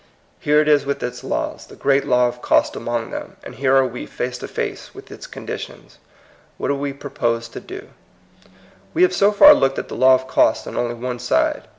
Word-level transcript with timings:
Here 0.39 0.59
it 0.59 0.67
is 0.67 0.83
with 0.83 1.03
its 1.03 1.23
laws, 1.23 1.67
the 1.67 1.75
great 1.75 2.07
law 2.07 2.27
of 2.27 2.41
cost 2.41 2.75
among 2.75 3.11
them; 3.11 3.35
and 3.43 3.53
here 3.53 3.75
are 3.75 3.85
we 3.85 4.07
face 4.07 4.35
to 4.39 4.47
face 4.47 4.95
with 4.95 5.11
its 5.11 5.27
conditions. 5.27 5.99
What 6.57 6.69
do 6.69 6.73
we 6.75 6.91
propose 6.91 7.47
to 7.49 7.59
do? 7.59 7.87
We 8.95 9.03
have 9.03 9.13
so 9.13 9.31
far 9.31 9.53
looked 9.53 9.77
at 9.77 9.89
the 9.89 9.95
law 9.95 10.15
of 10.15 10.25
cost 10.25 10.65
on 10.67 10.75
only 10.75 10.95
one 10.95 11.19
side. 11.19 11.67